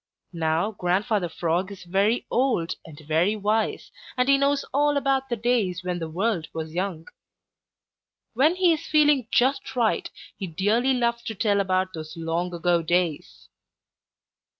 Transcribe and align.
Now 0.33 0.71
Grandfather 0.71 1.29
Frog 1.29 1.71
is 1.71 1.83
very 1.83 2.25
old 2.31 2.73
and 2.83 2.99
very 3.07 3.35
wise, 3.35 3.91
and 4.17 4.27
he 4.27 4.35
knows 4.35 4.65
all 4.73 4.97
about 4.97 5.29
the 5.29 5.35
days 5.35 5.83
when 5.83 5.99
the 5.99 6.09
world 6.09 6.47
was 6.55 6.73
young. 6.73 7.05
When 8.33 8.55
he 8.55 8.73
is 8.73 8.87
feeling 8.87 9.27
just 9.29 9.75
right, 9.75 10.09
he 10.35 10.47
dearly 10.47 10.95
loves 10.95 11.21
to 11.25 11.35
tell 11.35 11.59
about 11.59 11.93
those 11.93 12.17
long 12.17 12.51
ago 12.51 12.81
days. 12.81 13.47